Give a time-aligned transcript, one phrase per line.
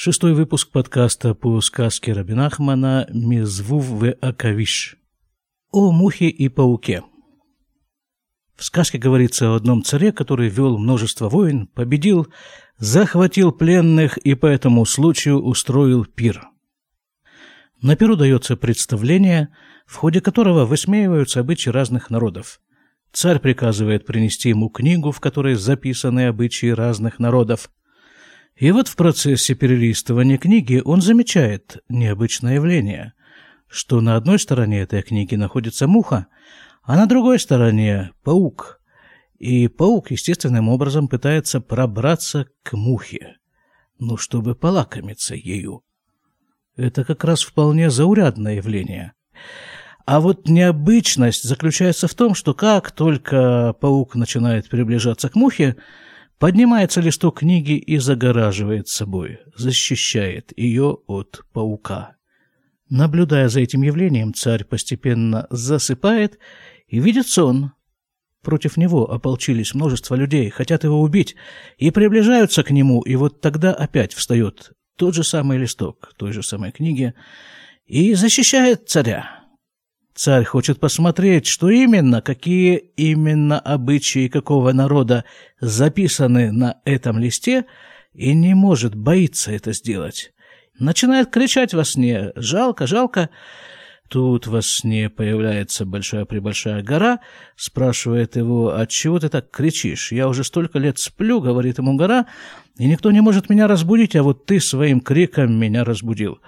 [0.00, 4.96] Шестой выпуск подкаста по сказке Рабинахмана «Мезвув в Акавиш»
[5.72, 7.02] о мухе и пауке.
[8.54, 12.28] В сказке говорится о одном царе, который вел множество войн, победил,
[12.76, 16.46] захватил пленных и по этому случаю устроил пир.
[17.82, 19.48] На пиру дается представление,
[19.84, 22.60] в ходе которого высмеиваются обычаи разных народов.
[23.12, 27.68] Царь приказывает принести ему книгу, в которой записаны обычаи разных народов.
[28.58, 33.12] И вот в процессе перелистывания книги он замечает необычное явление,
[33.68, 36.26] что на одной стороне этой книги находится муха,
[36.82, 38.80] а на другой стороне паук.
[39.38, 43.36] И паук естественным образом пытается пробраться к мухе,
[44.00, 45.84] ну, чтобы полакомиться ею.
[46.76, 49.12] Это как раз вполне заурядное явление.
[50.04, 55.76] А вот необычность заключается в том, что как только паук начинает приближаться к мухе,
[56.38, 62.16] Поднимается листок книги и загораживает собой, защищает ее от паука.
[62.88, 66.38] Наблюдая за этим явлением, царь постепенно засыпает
[66.86, 67.72] и видит сон.
[68.42, 71.34] Против него ополчились множество людей, хотят его убить,
[71.76, 76.44] и приближаются к нему, и вот тогда опять встает тот же самый листок той же
[76.44, 77.14] самой книги
[77.84, 79.37] и защищает царя.
[80.18, 85.24] Царь хочет посмотреть, что именно, какие именно обычаи какого народа
[85.60, 87.66] записаны на этом листе,
[88.14, 90.32] и не может, боится это сделать.
[90.76, 93.30] Начинает кричать во сне «Жалко, жалко!»
[94.08, 97.20] Тут во сне появляется большая-пребольшая гора,
[97.54, 100.10] спрашивает его, «От чего ты так кричишь?
[100.10, 102.26] Я уже столько лет сплю»,— говорит ему гора,
[102.76, 106.40] «и никто не может меня разбудить, а вот ты своим криком меня разбудил».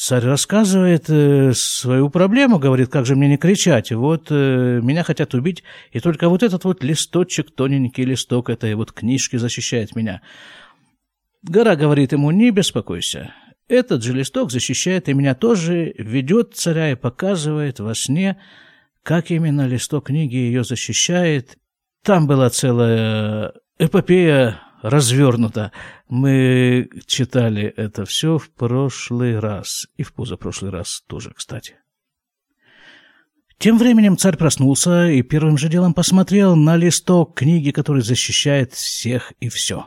[0.00, 3.90] Царь рассказывает э, свою проблему, говорит, как же мне не кричать.
[3.90, 8.92] Вот э, меня хотят убить, и только вот этот вот листочек, тоненький листок этой вот
[8.92, 10.22] книжки защищает меня.
[11.42, 13.34] Гора говорит ему, не беспокойся.
[13.66, 18.40] Этот же листок защищает и меня тоже, ведет царя и показывает во сне,
[19.02, 21.58] как именно листок книги ее защищает.
[22.04, 25.72] Там была целая эпопея развернуто.
[26.08, 29.86] Мы читали это все в прошлый раз.
[29.96, 31.76] И в позапрошлый раз тоже, кстати.
[33.58, 39.32] Тем временем царь проснулся и первым же делом посмотрел на листок книги, который защищает всех
[39.40, 39.86] и все.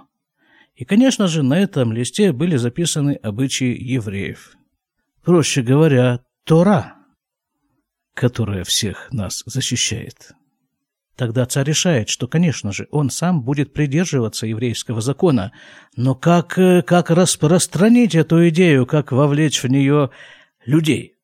[0.75, 4.57] И, конечно же, на этом листе были записаны обычаи евреев.
[5.23, 6.95] Проще говоря, Тора,
[8.13, 10.33] которая всех нас защищает.
[11.15, 15.51] Тогда царь решает, что, конечно же, он сам будет придерживаться еврейского закона,
[15.95, 20.09] но как, э, как распространить эту идею, как вовлечь в нее
[20.65, 21.15] людей?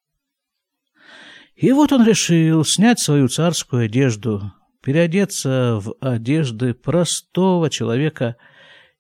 [1.56, 4.54] И вот он решил снять свою царскую одежду,
[4.84, 8.36] переодеться в одежды простого человека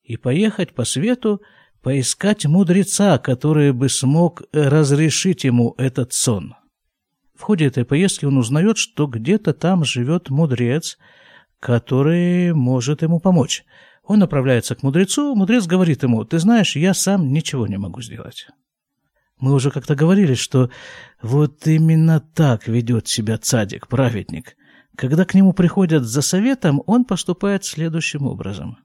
[0.01, 1.41] и поехать по свету,
[1.83, 6.55] поискать мудреца, который бы смог разрешить ему этот сон.
[7.37, 10.97] В ходе этой поездки он узнает, что где-то там живет мудрец,
[11.59, 13.63] который может ему помочь.
[14.03, 18.47] Он направляется к мудрецу, мудрец говорит ему, «Ты знаешь, я сам ничего не могу сделать».
[19.39, 20.71] Мы уже как-то говорили, что
[21.21, 24.55] вот именно так ведет себя цадик, праведник.
[24.95, 28.79] Когда к нему приходят за советом, он поступает следующим образом.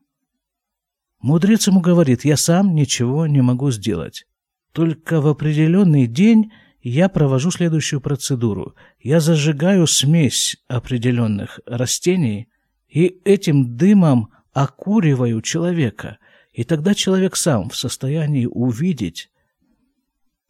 [1.23, 4.27] Мудрец ему говорит, я сам ничего не могу сделать.
[4.73, 8.75] Только в определенный день я провожу следующую процедуру.
[9.01, 12.49] Я зажигаю смесь определенных растений
[12.89, 16.19] и этим дымом окуриваю человека.
[16.53, 19.31] И тогда человек сам в состоянии увидеть,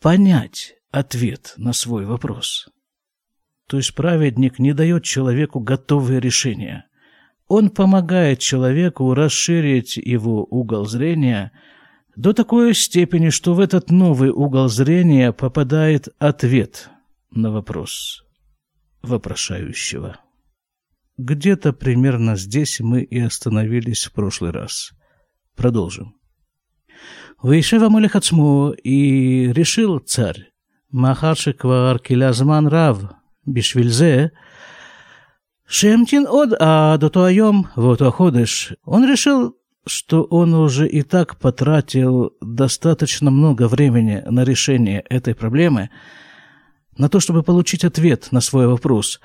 [0.00, 2.68] понять ответ на свой вопрос.
[3.68, 6.86] То есть праведник не дает человеку готовые решения.
[7.46, 11.52] Он помогает человеку расширить его угол зрения–
[12.16, 16.90] до такой степени, что в этот новый угол зрения попадает ответ
[17.30, 18.24] на вопрос
[19.02, 20.18] вопрошающего.
[21.18, 24.92] Где-то примерно здесь мы и остановились в прошлый раз.
[25.56, 26.14] Продолжим.
[27.42, 30.52] Вейшева Молехацмо и решил царь,
[30.90, 33.12] Махарши квар килязман рав,
[33.44, 34.32] бишвильзе,
[35.66, 38.74] шемтин од а до тоайом вот ходыш.
[38.84, 39.56] Он решил
[39.86, 45.90] что он уже и так потратил достаточно много времени на решение этой проблемы,
[46.96, 49.20] на то, чтобы получить ответ на свой вопрос,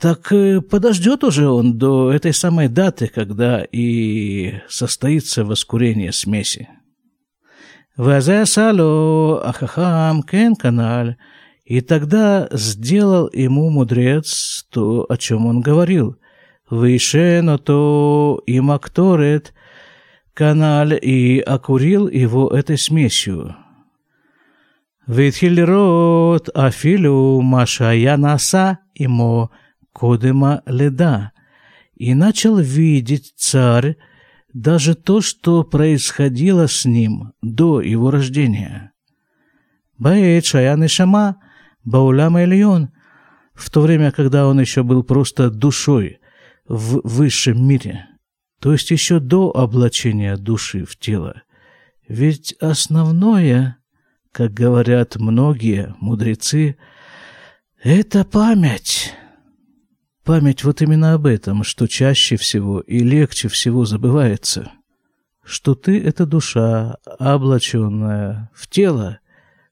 [0.00, 6.68] так э, подождет уже он до этой самой даты, когда и состоится воскурение смеси.
[7.96, 11.16] Вазасало ахахам кен каналь.
[11.64, 16.16] И тогда сделал ему мудрец то, о чем он говорил.
[16.70, 19.52] Выше, но то им акторет–
[20.36, 23.56] каналь и окурил его этой смесью.
[25.06, 29.50] Витхилерот афилю машая наса ему
[29.94, 31.32] кодема леда.
[31.94, 33.96] И начал видеть царь
[34.52, 38.92] даже то, что происходило с ним до его рождения.
[39.96, 41.36] Баэт Шаян Шама,
[41.82, 42.90] Баулям Эльон,
[43.54, 46.18] в то время, когда он еще был просто душой
[46.68, 48.08] в высшем мире–
[48.66, 51.42] то есть еще до облачения души в тело.
[52.08, 53.76] Ведь основное,
[54.32, 56.76] как говорят многие мудрецы,
[57.80, 59.14] это память.
[60.24, 64.72] Память вот именно об этом, что чаще всего и легче всего забывается,
[65.44, 69.20] что ты— это душа, облаченная в тело,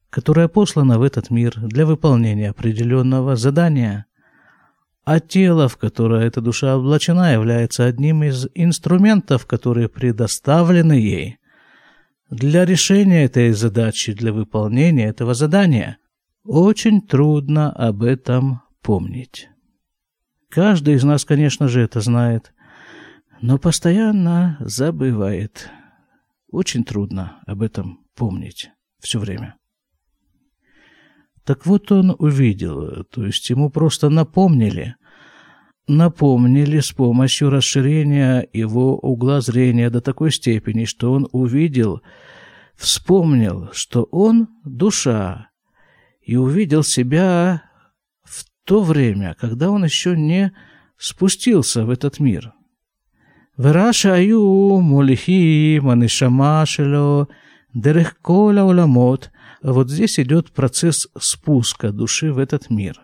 [0.08, 4.06] которая послана в этот мир для выполнения определенного задания,
[5.04, 11.38] а тело, в которое эта душа облачена, является одним из инструментов, которые предоставлены ей
[12.30, 15.98] для решения этой задачи, для выполнения этого задания.
[16.44, 19.48] Очень трудно об этом помнить.
[20.48, 22.52] Каждый из нас, конечно же, это знает,
[23.40, 25.68] но постоянно забывает.
[26.50, 28.70] Очень трудно об этом помнить
[29.00, 29.56] все время.
[31.43, 34.95] Так вот он увидел, то есть ему просто напомнили,
[35.87, 42.01] напомнили с помощью расширения его угла зрения до такой степени, что он увидел,
[42.75, 45.49] вспомнил, что он душа,
[46.21, 47.63] и увидел себя
[48.69, 50.51] то время, когда он еще не
[50.95, 52.53] спустился в этот мир.
[53.59, 57.25] וראש היו מוליכים הנשמה שלו
[57.75, 59.29] דרך כל העולמות.
[59.64, 63.00] вот здесь идет процесс спуска души в этот мир.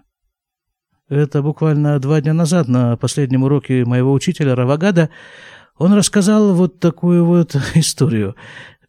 [1.09, 5.09] Это буквально два дня назад на последнем уроке моего учителя Равагада
[5.79, 8.37] он рассказал вот такую вот историю.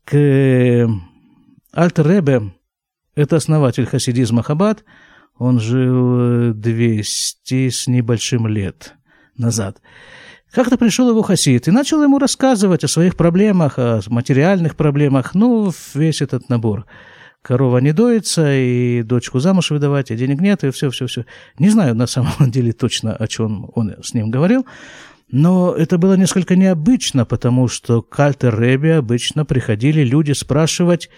[0.04, 0.86] К
[1.72, 2.52] Альтер Ребе,
[3.16, 4.84] это основатель хасидизма Хаббат,
[5.38, 8.96] он жил 200 с небольшим лет
[9.38, 9.82] назад.
[10.52, 15.72] Как-то пришел его хасид и начал ему рассказывать о своих проблемах, о материальных проблемах, ну,
[15.94, 16.86] весь этот набор.
[17.42, 21.26] Корова не доится, и дочку замуж выдавать, и денег нет, и все-все-все.
[21.58, 24.66] Не знаю на самом деле точно, о чем он с ним говорил,
[25.32, 31.10] но это было несколько необычно, потому что к Альтер Ребе обычно приходили люди спрашивать,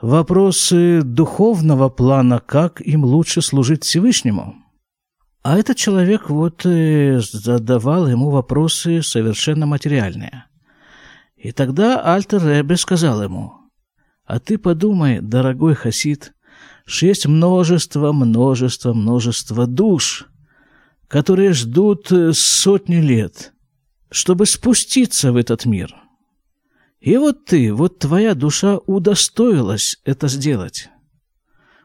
[0.00, 4.56] вопросы духовного плана, как им лучше служить Всевышнему.
[5.42, 10.44] А этот человек вот э, задавал ему вопросы совершенно материальные.
[11.36, 13.63] И тогда Альтер Ребе сказал ему,
[14.24, 16.32] «А ты подумай, дорогой хасид,
[16.86, 20.26] что есть множество, множество, множество душ,
[21.08, 23.52] которые ждут э, сотни лет,
[24.10, 25.94] чтобы спуститься в этот мир».
[27.04, 30.88] И вот ты, вот твоя душа удостоилась это сделать.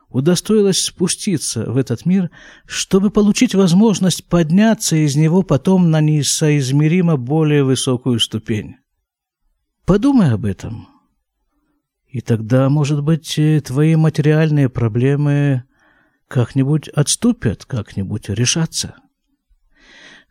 [0.07, 2.31] Удостоилась спуститься в этот мир,
[2.65, 8.77] чтобы получить возможность подняться из него потом на несоизмеримо более высокую ступень.
[9.85, 10.87] Подумай об этом.
[12.09, 15.63] И тогда, может быть, твои материальные проблемы
[16.27, 18.95] как-нибудь отступят, как-нибудь решатся.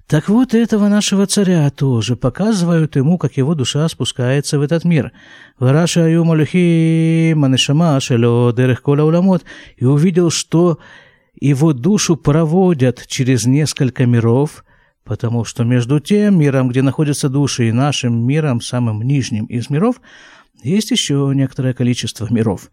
[0.09, 5.13] Так вот, этого нашего царя тоже показывают ему, как его душа спускается в этот мир.
[5.59, 9.44] Вараша Юмалюхи Манешама Шело Дерех Уламот
[9.77, 10.79] и увидел, что
[11.39, 14.65] его душу проводят через несколько миров,
[15.08, 20.00] потому что между тем миром, где находятся души, и нашим миром, самым нижним из миров,
[20.62, 22.70] есть еще некоторое количество миров.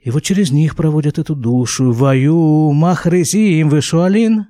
[0.00, 1.92] И вот через них проводят эту душу.
[1.92, 4.46] Ваю Махрезим Вишуалин.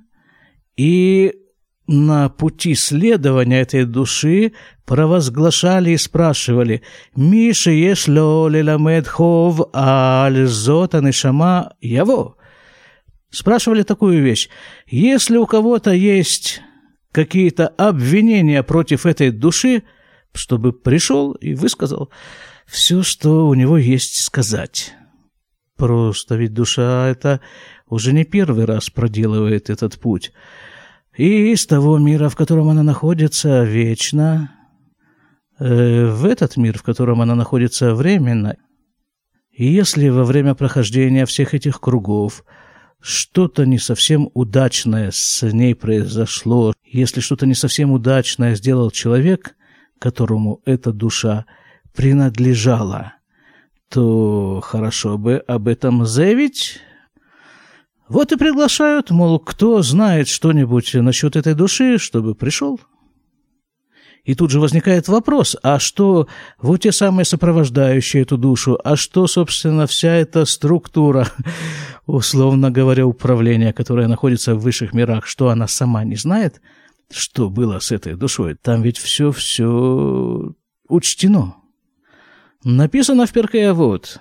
[0.77, 1.33] И
[1.85, 4.53] на пути следования этой души
[4.85, 6.81] провозглашали и спрашивали
[7.13, 12.35] «Миша ешло лиламед хов аль нишама яво?»
[13.29, 14.47] Спрашивали такую вещь.
[14.87, 16.61] Если у кого-то есть
[17.11, 19.83] какие-то обвинения против этой души,
[20.33, 22.09] чтобы пришел и высказал
[22.65, 24.93] все, что у него есть сказать.
[25.77, 27.41] Просто ведь душа это
[27.87, 30.31] уже не первый раз проделывает этот путь–
[31.17, 34.51] и из того мира, в котором она находится вечно,
[35.59, 38.55] э, в этот мир, в котором она находится временно.
[39.51, 42.45] И если во время прохождения всех этих кругов
[43.01, 49.55] что-то не совсем удачное с ней произошло, если что-то не совсем удачное сделал человек,
[49.99, 51.45] которому эта душа
[51.95, 53.13] принадлежала,
[53.89, 56.79] то хорошо бы об этом заявить
[58.11, 62.77] вот и приглашают, мол, кто знает что-нибудь насчет этой души, чтобы пришел.
[64.23, 66.27] И тут же возникает вопрос, а что
[66.59, 71.27] вот те самые сопровождающие эту душу, а что, собственно, вся эта структура,
[72.05, 76.61] условно говоря, управления, которая находится в высших мирах, что она сама не знает,
[77.09, 78.55] что было с этой душой?
[78.61, 80.53] Там ведь все-все
[80.87, 81.55] учтено.
[82.63, 84.19] Написано в Перкея вот.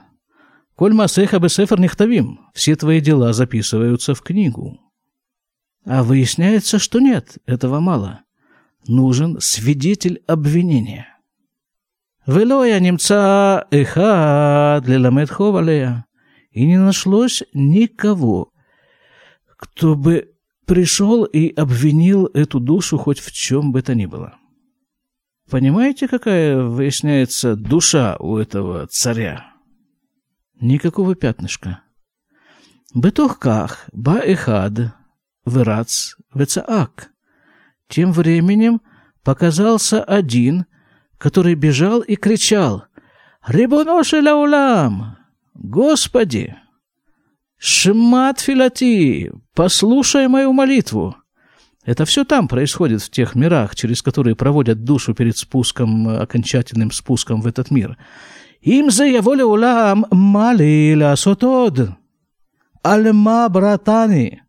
[0.76, 4.80] «Коль масеха бесефер нехтавим»– все твои дела записываются в книгу.
[5.84, 8.22] А выясняется, что нет, этого мало–
[8.86, 11.06] нужен свидетель обвинения.
[12.26, 16.06] Велоя немца эхад леламед ховалея.
[16.50, 18.52] И не нашлось никого,
[19.56, 20.32] кто бы
[20.66, 24.36] пришел и обвинил эту душу хоть в чем бы то ни было.
[25.48, 29.52] Понимаете, какая выясняется душа у этого царя?
[30.60, 31.82] Никакого пятнышка.
[32.94, 34.94] Бетохках ба эхад
[35.44, 37.09] вирац вецаак.
[37.90, 38.80] Тем временем
[39.24, 40.64] показался один,
[41.18, 42.84] который бежал и кричал
[43.46, 45.16] «Рибуноши лаулам!
[45.54, 46.54] Господи!
[47.58, 49.32] Шмат филати!
[49.54, 51.16] Послушай мою молитву!»
[51.84, 57.40] Это все там происходит, в тех мирах, через которые проводят душу перед спуском, окончательным спуском
[57.40, 57.98] в этот мир.
[58.60, 61.90] «Им за его улам мали ла сотод!
[62.82, 64.42] Альма братани!»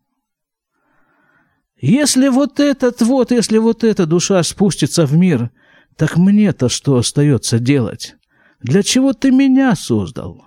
[1.82, 5.50] Если вот этот вот, если вот эта душа спустится в мир,
[5.96, 8.14] так мне-то что остается делать?
[8.60, 10.44] Для чего ты меня создал?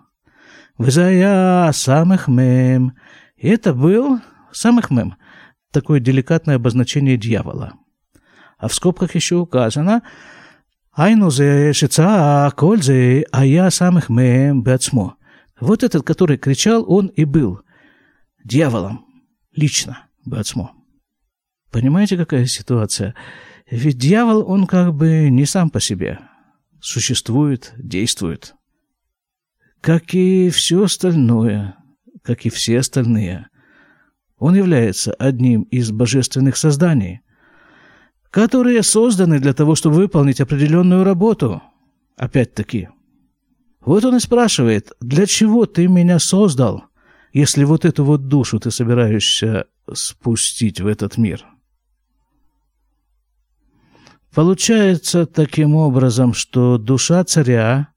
[0.77, 2.93] Вызая самых мем.
[3.37, 4.21] Это был
[4.53, 5.17] самых мем.
[5.71, 7.73] Такое деликатное обозначение дьявола.
[8.57, 10.03] А в скобках еще указано
[10.93, 15.15] «Айну зе шица коль зе, а я самых мем бецмо».
[15.59, 17.59] Вот этот, который кричал, он и был
[18.45, 19.05] дьяволом
[19.53, 20.74] лично бецмо.
[21.75, 23.15] Понимаете, какая ситуация?
[23.69, 26.19] Ведь дьявол, он как бы не сам по себе.
[26.79, 28.55] Существует, действует.
[29.81, 31.75] Как и все остальное,
[32.23, 33.49] как и все остальные.
[34.37, 37.19] Он является одним из божественных созданий,
[38.31, 41.61] которые созданы для того, чтобы выполнить определенную работу.
[42.15, 42.87] Опять-таки.
[43.81, 46.85] Вот он и спрашивает, для чего ты меня создал,
[47.33, 51.45] если вот эту вот душу ты собираешься спустить в этот мир?»
[54.35, 57.87] Получается таким образом, что душа царя,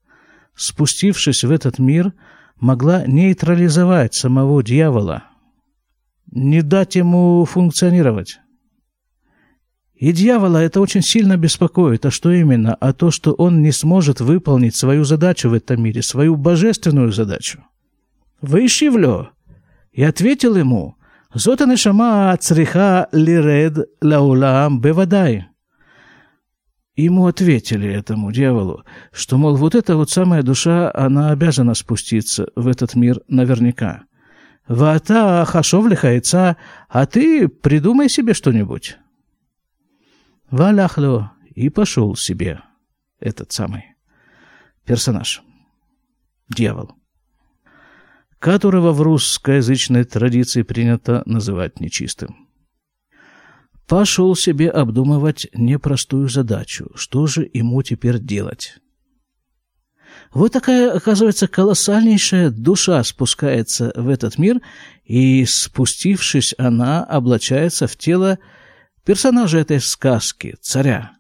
[0.55, 2.13] спустившись в этот мир,
[2.61, 5.25] могла нейтрализовать самого дьявола,
[6.31, 8.39] не дать ему функционировать.
[9.97, 12.07] И дьявола это очень сильно беспокоит.
[12.07, 12.77] А что именно?
[12.77, 17.65] А то, что он не сможет выполнить свою задачу в этом мире, свою божественную задачу.
[18.41, 19.31] Выщивлю.
[19.91, 20.95] И ответил ему,
[21.35, 25.49] «Зота нешама цриха лиред лаулам бевадай».
[26.99, 32.67] Ему ответили, этому дьяволу, что, мол, вот эта вот самая душа, она обязана спуститься в
[32.67, 34.03] этот мир наверняка.
[34.67, 36.57] Вата хашов лихайца,
[36.89, 38.99] а ты придумай себе что-нибудь.
[40.51, 42.63] Валяхло и пошел себе
[43.21, 43.95] этот самый
[44.85, 45.41] персонаж,
[46.49, 46.97] дьявол,
[48.41, 52.48] которого в русскоязычной традиции принято называть нечистым
[53.89, 56.91] пошел себе обдумывать непростую задачу.
[56.95, 58.77] Что же ему теперь делать?
[60.33, 64.61] Вот такая, оказывается, колоссальнейшая душа спускается в этот мир,
[65.05, 68.39] и, спустившись, она облачается в тело
[69.05, 71.13] персонажа этой сказки, царя.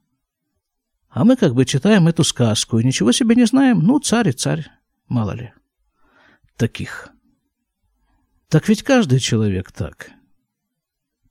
[1.09, 3.81] А мы как бы читаем эту сказку и ничего себе не знаем.
[3.81, 4.69] Ну, царь и царь,
[5.09, 5.55] мало ли.
[6.57, 7.09] Таких.
[8.49, 10.11] Так ведь каждый человек так.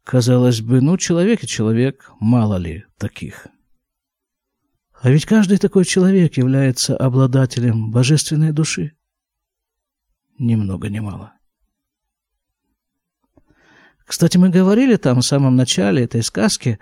[0.07, 3.47] Казалось бы, ну, человек и человек, мало ли таких.
[5.01, 8.93] А ведь каждый такой человек является обладателем божественной души.
[10.39, 11.33] Ни много ни мало.
[14.05, 16.79] Кстати, мы говорили там в самом начале этой сказки,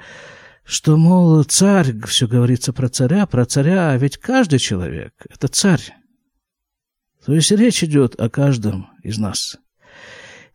[0.63, 5.95] что, мол, царь, все говорится про царя, про царя, а ведь каждый человек– это царь.
[7.25, 9.57] То есть речь идет о каждом из нас–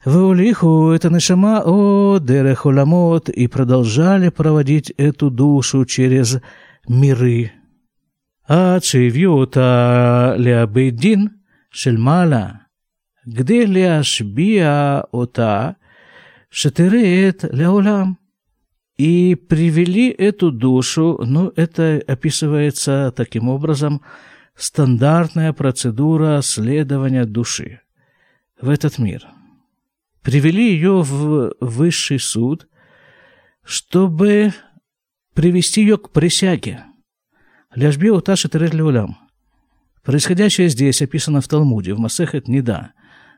[0.04, 6.40] Ваулиху это нашама о дерехуламот и продолжали проводить эту душу через
[6.88, 7.52] миры.
[8.48, 12.66] А чивьюта лябейдин шельмала,
[13.26, 15.76] где ляшбия ота
[16.48, 18.18] шатереет ляулам.
[18.96, 24.00] И привели эту душу, ну это описывается таким образом,
[24.56, 27.80] стандартная процедура следования души
[28.60, 29.26] в этот мир–
[30.22, 32.68] привели ее в высший суд,
[33.64, 34.52] чтобы
[35.34, 36.84] привести ее к присяге.
[37.74, 39.16] Ляжбеу Таши Терезлеулям.
[40.04, 42.92] Происходящее здесь описано в Талмуде, в Масехет Неда,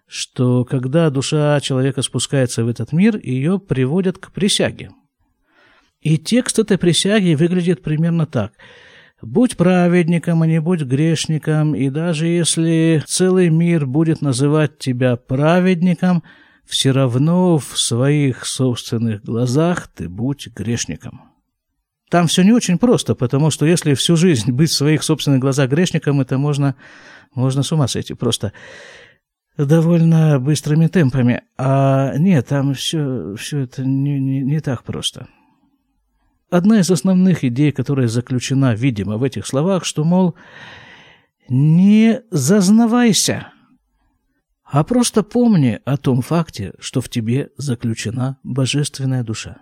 [0.07, 4.91] что когда душа человека спускается в этот мир, ее приводят к присяге.
[6.01, 8.53] И текст этой присяги выглядит примерно так.
[9.21, 16.25] «Будь праведником, а не будь грешником, и даже если целый мир будет называть тебя праведником,
[16.65, 21.33] все равно в своих собственных глазах ты будь грешником».
[22.13, 25.71] Там все не очень просто, потому что если всю жизнь быть в своих собственных глазах
[25.71, 26.75] грешником, это можно,
[27.35, 28.53] можно с ума сойти просто
[29.57, 31.43] довольно быстрыми темпами.
[31.57, 35.27] А нет, там все, все это не, не, не так просто.
[36.51, 40.35] Одна из основных идей, которая заключена, видимо, в этих словах, что, мол,
[41.49, 43.49] не зазнавайся,
[44.73, 49.59] а просто помни о том факте, что в тебе заключена божественная душа.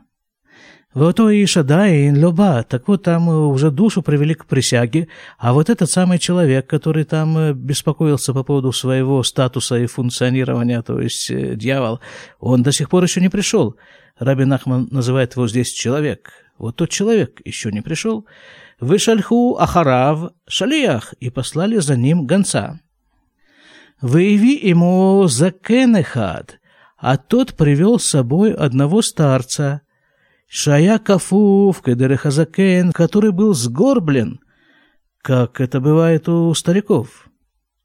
[0.94, 5.68] Вот и Шадай, и Лоба, так вот там уже душу привели к присяге, а вот
[5.68, 11.28] этот самый человек, который там э, беспокоился по поводу своего статуса и функционирования, то есть
[11.30, 11.98] э, дьявол,
[12.38, 13.76] он до сих пор еще не пришел.
[14.16, 16.30] Раби Нахман называет его здесь человек.
[16.56, 18.26] Вот тот человек еще не пришел.
[18.78, 22.80] Вышальху Ахарав Шалиях и послали за ним гонца.
[24.02, 26.58] Выяви ему закенехад,
[26.96, 29.82] а тот привел с собой одного старца–
[30.52, 34.40] Шая Кафув, Кедерехазакен, который был сгорблен,
[35.22, 37.28] как это бывает у стариков.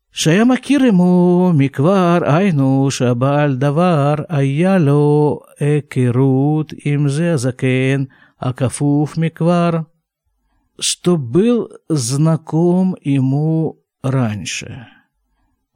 [0.09, 9.85] Шая Макир ему Миквар Айну Шабаль Давар Айяло Экерут Имзе Закен Акафув Миквар,
[10.79, 14.87] что был знаком ему раньше.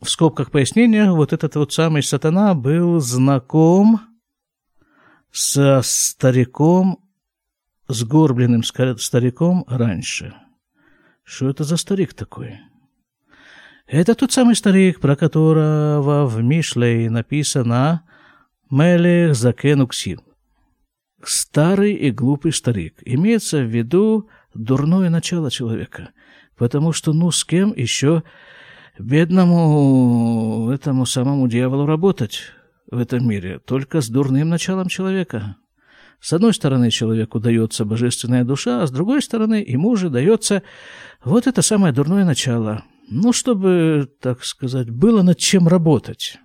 [0.02, 4.00] В скобках пояснения, вот этот вот самый сатана был знаком
[5.30, 7.00] со стариком,
[7.90, 10.34] сгорбленным стариком раньше.
[11.24, 12.60] Что это за старик такой?
[13.88, 18.04] Это тот самый старик, про которого в Мишлей написано
[18.70, 20.22] «Мелех закен уксин».
[21.22, 23.00] Старый и глупый старик.
[23.04, 26.12] Имеется в виду дурное начало человека.
[26.56, 28.24] Потому что, ну, с кем еще
[29.00, 32.54] бедному этому самому дьяволу работать?
[32.92, 35.58] в этом мире только с дурным началом человека.
[36.20, 40.64] С одной стороны, человеку дается божественная душа, а с другой стороны, ему же дается
[41.24, 42.84] вот это самое дурное начало.
[43.10, 46.38] Ну, чтобы, так сказать, было над чем работать.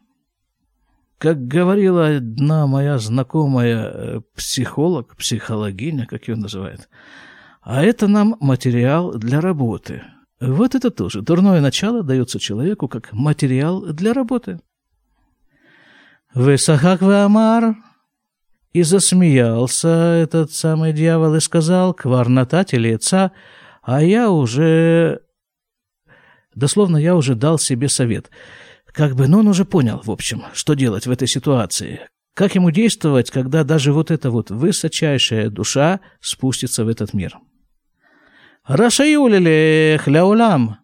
[1.18, 6.88] Как говорила одна моя знакомая э, психолог, психологиня, как ее называют,
[7.62, 10.02] а это нам материал для работы.
[10.46, 11.22] Вот это тоже.
[11.22, 14.60] Дурное начало дается человеку как материал для работы.
[16.34, 17.76] Высахак Веамар.
[18.72, 23.30] И засмеялся этот самый дьявол и сказал, кварнатать или отца,
[23.82, 25.20] а я уже...
[26.56, 28.30] Дословно, я уже дал себе совет.
[28.86, 32.00] Как бы, но он уже понял, в общем, что делать в этой ситуации.
[32.34, 37.38] Как ему действовать, когда даже вот эта вот высочайшая душа спустится в этот мир.
[38.64, 40.78] Рашаюлили хляулам.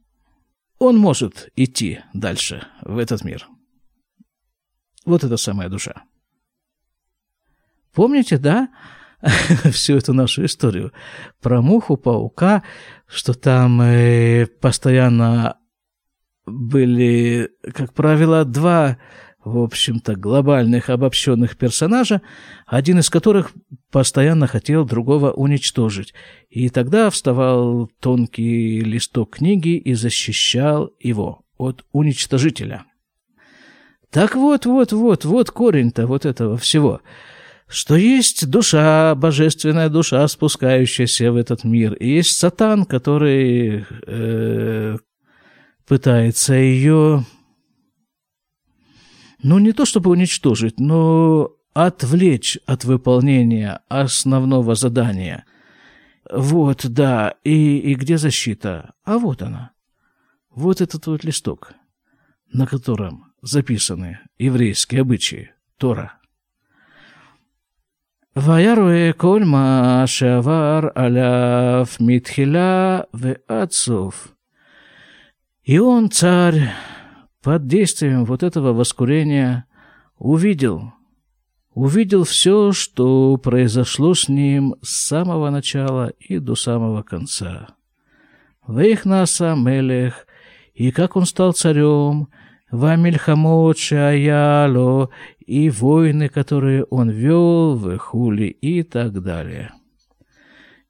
[0.78, 3.46] Он может идти дальше в этот мир.
[5.06, 6.02] Вот эта самая душа.
[7.94, 8.68] Помните, да,
[9.72, 10.92] всю эту нашу историю
[11.40, 12.62] про муху, паука,
[13.06, 15.56] что там э, постоянно
[16.44, 18.98] были, как правило, два,
[19.44, 22.22] в общем-то, глобальных обобщенных персонажа,
[22.66, 23.52] один из которых
[23.90, 26.14] постоянно хотел другого уничтожить.
[26.48, 32.84] И тогда вставал тонкий листок книги и защищал его от уничтожителя–
[34.10, 37.00] так вот, вот, вот, вот корень-то вот этого всего.
[37.68, 41.94] Что есть душа, божественная душа, спускающаяся в этот мир.
[41.94, 44.96] И есть сатан, который э,
[45.86, 47.24] пытается ее,
[49.41, 55.45] ну, не то чтобы уничтожить, но отвлечь от выполнения основного задания.
[56.31, 58.93] Вот, да, и, и где защита?
[59.03, 59.71] А вот она.
[60.49, 61.73] Вот этот вот листок,
[62.51, 66.13] на котором записаны еврейские обычаи, Тора.
[68.35, 74.31] ויראה כל מה שעבר עליו מתחילה ועד סוף.
[75.67, 76.59] И он, царь,
[77.42, 79.64] под действием вот этого воскурения
[80.18, 80.92] увидел,
[81.72, 87.68] увидел все, что произошло с ним с самого начала и до самого конца.
[88.66, 90.26] Вейхнаса Мелех,
[90.74, 92.28] и как он стал царем,
[92.70, 95.10] Вамильхамот Шаяло
[95.44, 99.72] и войны, которые он вел в Хули и так далее.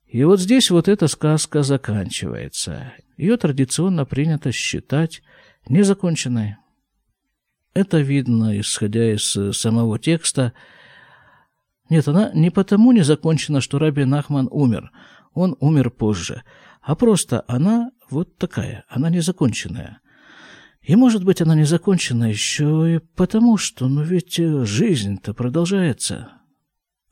[0.07, 2.93] И вот здесь вот эта сказка заканчивается.
[3.17, 5.23] Ее традиционно принято считать
[5.71, 6.57] незаконченной.
[7.73, 10.53] Это видно, исходя из самого текста.
[11.89, 14.91] Нет, она не потому не закончена, что Раби Нахман умер.
[15.33, 16.43] Он умер позже.
[16.83, 20.01] А просто она вот такая, она незаконченная.
[20.83, 26.33] И, может быть, она незакончена еще и потому, что, ну ведь жизнь-то продолжается.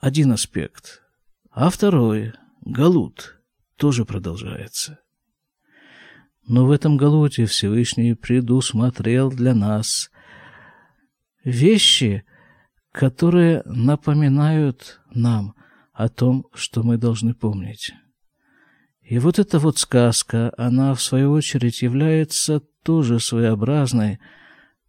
[0.00, 1.02] Один аспект.
[1.50, 2.32] А второй,
[2.64, 3.40] Галут,
[3.76, 4.98] тоже продолжается.
[6.48, 10.10] Но в этом Галуте Всевышний предусмотрел для нас
[11.44, 12.24] вещи,
[12.90, 15.54] которые напоминают нам
[15.92, 17.92] о том, что мы должны помнить.
[19.02, 24.18] И вот эта вот сказка, она в свою очередь является тоже своеобразной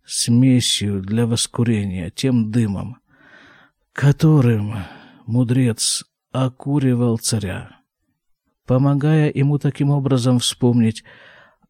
[0.05, 2.99] смесью для воскурения, тем дымом,
[3.91, 4.75] которым
[5.25, 7.81] мудрец окуривал царя,
[8.65, 11.03] помогая ему таким образом вспомнить,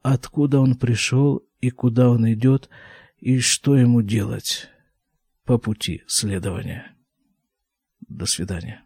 [0.01, 2.69] откуда он пришел и куда он идет,
[3.17, 4.69] и что ему делать
[5.43, 6.95] по пути следования.
[8.07, 8.85] До свидания.